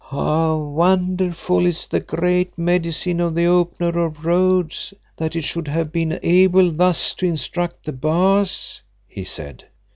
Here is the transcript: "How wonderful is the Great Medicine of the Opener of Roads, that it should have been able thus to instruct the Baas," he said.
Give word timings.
"How 0.07 0.57
wonderful 0.57 1.63
is 1.67 1.85
the 1.85 1.99
Great 1.99 2.57
Medicine 2.57 3.19
of 3.19 3.35
the 3.35 3.45
Opener 3.45 4.03
of 4.03 4.25
Roads, 4.25 4.95
that 5.15 5.35
it 5.35 5.43
should 5.43 5.67
have 5.67 5.91
been 5.91 6.19
able 6.23 6.71
thus 6.71 7.13
to 7.13 7.27
instruct 7.27 7.85
the 7.85 7.93
Baas," 7.93 8.81
he 9.07 9.23
said. 9.23 9.65